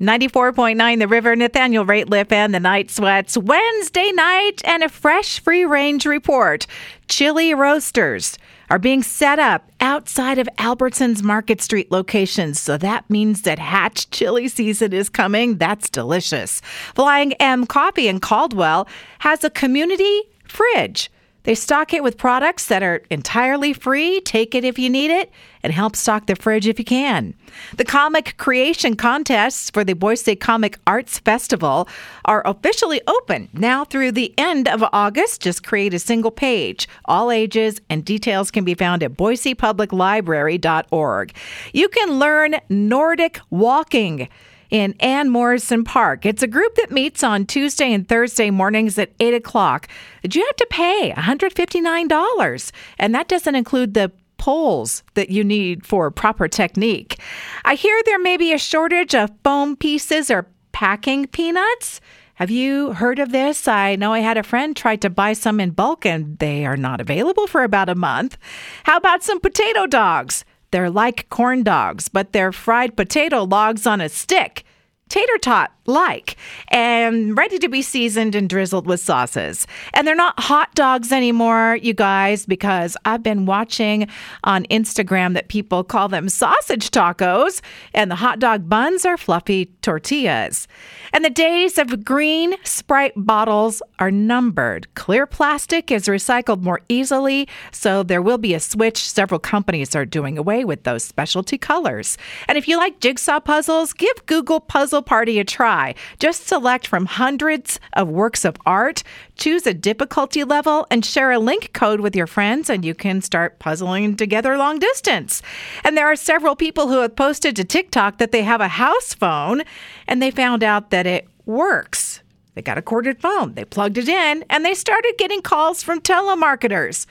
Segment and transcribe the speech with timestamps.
[0.00, 3.34] 94.9 The River, Nathaniel Rateliff and the Night Sweats.
[3.34, 6.66] Wednesday night and a fresh free range report.
[7.08, 8.36] Chili roasters
[8.68, 12.60] are being set up outside of Albertsons Market Street locations.
[12.60, 15.56] So that means that hatch chili season is coming.
[15.56, 16.60] That's delicious.
[16.94, 18.86] Flying M Coffee in Caldwell
[19.20, 21.10] has a community fridge.
[21.46, 24.20] They stock it with products that are entirely free.
[24.22, 25.30] Take it if you need it
[25.62, 27.34] and help stock the fridge if you can.
[27.76, 31.88] The comic creation contests for the Boise Comic Arts Festival
[32.24, 35.40] are officially open now through the end of August.
[35.40, 41.36] Just create a single page, all ages, and details can be found at boisepubliclibrary.org.
[41.72, 44.28] You can learn Nordic walking
[44.70, 46.26] in Ann Morrison Park.
[46.26, 49.88] It's a group that meets on Tuesday and Thursday mornings at 8 o'clock.
[50.22, 56.10] You have to pay $159, and that doesn't include the poles that you need for
[56.10, 57.18] proper technique.
[57.64, 62.00] I hear there may be a shortage of foam pieces or packing peanuts.
[62.34, 63.66] Have you heard of this?
[63.66, 66.76] I know I had a friend try to buy some in bulk and they are
[66.76, 68.36] not available for about a month.
[68.84, 70.44] How about some potato dogs?
[70.70, 74.65] They're like corn dogs, but they're fried potato logs on a stick.
[75.08, 76.36] Tater tot like
[76.68, 79.66] and ready to be seasoned and drizzled with sauces.
[79.94, 84.08] And they're not hot dogs anymore, you guys, because I've been watching
[84.44, 87.60] on Instagram that people call them sausage tacos,
[87.94, 90.66] and the hot dog buns are fluffy tortillas.
[91.12, 94.92] And the days of green Sprite bottles are numbered.
[94.94, 99.08] Clear plastic is recycled more easily, so there will be a switch.
[99.08, 102.18] Several companies are doing away with those specialty colors.
[102.48, 105.94] And if you like jigsaw puzzles, give Google Puzzle Party a try.
[106.18, 109.02] Just select from hundreds of works of art,
[109.36, 113.20] choose a difficulty level, and share a link code with your friends, and you can
[113.20, 115.42] start puzzling together long distance.
[115.84, 119.14] And there are several people who have posted to TikTok that they have a house
[119.14, 119.62] phone
[120.06, 122.22] and they found out that it works.
[122.54, 126.00] They got a corded phone, they plugged it in, and they started getting calls from
[126.00, 127.06] telemarketers,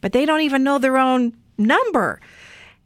[0.00, 2.20] but they don't even know their own number.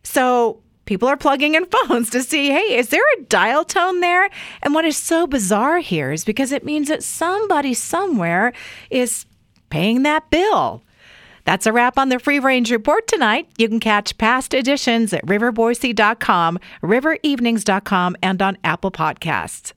[0.04, 4.28] So people are plugging in phones to see, hey, is there a dial tone there?
[4.62, 8.52] And what is so bizarre here is because it means that somebody somewhere
[8.90, 9.26] is
[9.70, 10.82] paying that bill.
[11.44, 13.48] That's a wrap on the Free Range Report tonight.
[13.58, 19.72] You can catch past editions at riverboise.com, riverevenings.com, and on Apple Podcasts.